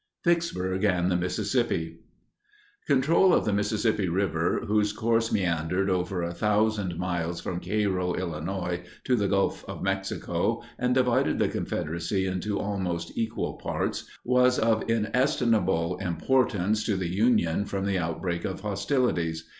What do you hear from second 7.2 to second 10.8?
from Cairo, Ill., to the Gulf of Mexico